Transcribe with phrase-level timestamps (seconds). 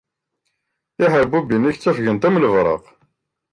[0.95, 2.85] Tiḥerbunin-ik ttafgent am lebraq.